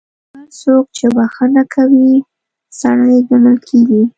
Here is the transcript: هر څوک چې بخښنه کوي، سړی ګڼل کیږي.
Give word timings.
هر 0.35 0.47
څوک 0.61 0.83
چې 0.97 1.05
بخښنه 1.15 1.63
کوي، 1.75 2.09
سړی 2.81 3.17
ګڼل 3.29 3.57
کیږي. 3.67 4.03